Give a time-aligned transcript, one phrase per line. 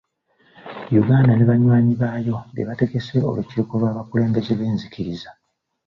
[1.01, 5.29] Uganda ne banywanyi baayo be bategese olukiiko lw’abakulembeze b’enzikiriza.